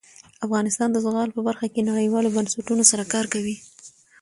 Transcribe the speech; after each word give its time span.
افغانستان 0.45 0.89
د 0.91 0.97
زغال 1.05 1.29
په 1.33 1.41
برخه 1.47 1.67
کې 1.73 1.87
نړیوالو 1.89 2.33
بنسټونو 2.35 2.83
سره 2.91 3.03
کار 3.13 3.25
کوي. 3.33 3.55